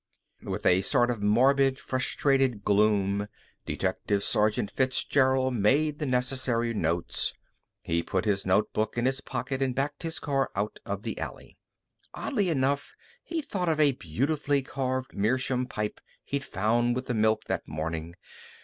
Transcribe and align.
With 0.41 0.65
a 0.65 0.81
sort 0.81 1.11
of 1.11 1.21
morbid, 1.21 1.77
frustrated 1.77 2.63
gloom, 2.63 3.27
Detective 3.67 4.23
Sergeant 4.23 4.71
Fitzgerald 4.71 5.53
made 5.53 5.99
the 5.99 6.07
necessary 6.07 6.73
notes. 6.73 7.35
He 7.83 8.01
put 8.01 8.25
his 8.25 8.43
notebook 8.43 8.97
in 8.97 9.05
his 9.05 9.21
pocket 9.21 9.61
and 9.61 9.75
backed 9.75 10.01
his 10.01 10.17
car 10.17 10.49
out 10.55 10.79
of 10.87 11.03
the 11.03 11.19
alley. 11.19 11.55
Oddly 12.15 12.49
enough, 12.49 12.95
he 13.23 13.43
thought 13.43 13.69
of 13.69 13.79
a 13.79 13.91
beautifully 13.91 14.63
carved 14.63 15.13
meerschaum 15.15 15.67
pipe 15.67 15.99
he'd 16.23 16.43
found 16.45 16.95
with 16.95 17.05
the 17.05 17.13
milk 17.13 17.43
that 17.45 17.67
morning. 17.67 18.15